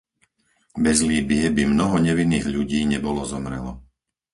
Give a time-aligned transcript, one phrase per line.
[0.83, 3.71] Bez Líbye by mnoho nevinných ľudí nebolo zomrelo.